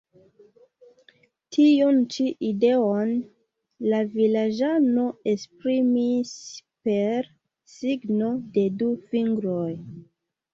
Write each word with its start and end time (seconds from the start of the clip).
Tiun 1.57 1.99
ĉi 2.15 2.23
ideon 2.47 3.11
la 3.93 3.99
vilaĝano 4.15 5.03
esprimis 5.33 6.33
per 6.89 7.29
signo 7.77 8.33
de 8.57 8.65
du 8.83 8.89
fingroj. 9.15 9.71